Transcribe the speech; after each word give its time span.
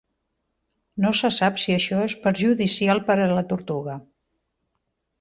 No 1.05 1.11
se 1.19 1.31
sap 1.35 1.61
si 1.65 1.77
això 1.77 2.01
és 2.07 2.17
perjudicial 2.25 3.05
per 3.11 3.21
a 3.27 3.31
la 3.37 3.47
tortuga. 3.55 4.03